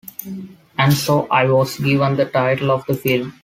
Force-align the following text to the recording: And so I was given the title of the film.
And 0.79 0.91
so 0.95 1.27
I 1.27 1.45
was 1.45 1.77
given 1.77 2.15
the 2.15 2.25
title 2.25 2.71
of 2.71 2.83
the 2.87 2.95
film. 2.95 3.35